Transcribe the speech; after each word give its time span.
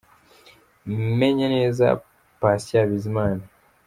Menye 1.19 1.45
neza– 1.55 1.85
Patient 2.41 2.87
Bizimana 2.91 3.41
c. 3.45 3.49